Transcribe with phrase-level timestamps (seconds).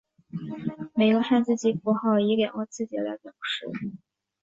[0.95, 3.67] 每个汉字及符号以两个字节来表示。